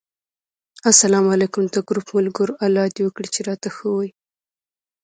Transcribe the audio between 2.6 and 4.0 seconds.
الله دې وکړي چې راته ښه